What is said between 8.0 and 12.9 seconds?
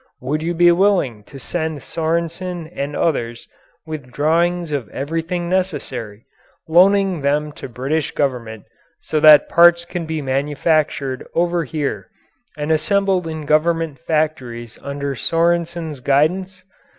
Government so that parts can be manufactured over here and